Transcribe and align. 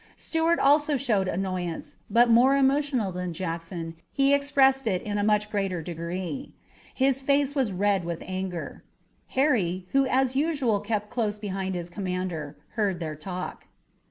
Stuart 0.17 0.57
also 0.57 0.97
showed 0.97 1.27
annoyance, 1.27 1.97
but, 2.09 2.27
more 2.27 2.55
emotional 2.57 3.11
than 3.11 3.33
Jackson, 3.33 3.93
he 4.11 4.33
expressed 4.33 4.87
it 4.87 5.03
in 5.03 5.19
a 5.19 5.23
much 5.23 5.51
greater 5.51 5.83
degree. 5.83 6.53
His 6.95 7.21
face 7.21 7.53
was 7.53 7.71
red 7.71 8.03
with 8.03 8.23
anger. 8.25 8.83
Harry, 9.37 9.85
who 9.91 10.07
as 10.07 10.35
usual 10.35 10.79
kept 10.79 11.11
close 11.11 11.37
behind 11.37 11.75
his 11.75 11.91
commander, 11.91 12.57
heard 12.71 12.99
their 12.99 13.15
talk. 13.15 13.67